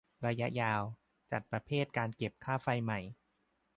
[0.25, 0.81] ระยะยาว
[1.31, 2.99] จัดประเภทการเก็บค่าไฟใหม่